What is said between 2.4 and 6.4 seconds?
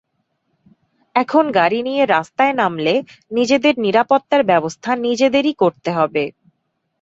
নামলে নিজেদের নিরাপত্তার ব্যবস্থা নিজেদেরই করতে হবে।